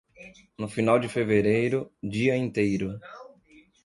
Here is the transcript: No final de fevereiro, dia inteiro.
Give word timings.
No 0.61 0.67
final 0.67 0.99
de 0.99 1.07
fevereiro, 1.07 1.93
dia 2.01 2.35
inteiro. 2.35 2.99